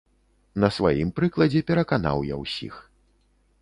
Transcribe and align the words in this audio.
На 0.63 0.69
сваім 0.77 1.13
прыкладзе 1.21 1.63
пераканаў 1.69 2.27
я 2.35 2.43
ўсіх. 2.45 2.85